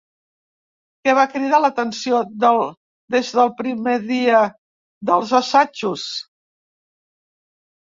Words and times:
Què 1.07 1.13
va 1.19 1.25
cridar 1.33 1.59
l'atenció 1.65 2.23
des 3.13 3.31
del 3.43 3.55
primer 3.63 3.97
dia 4.09 4.43
dels 5.15 5.39
assajos? 5.45 6.13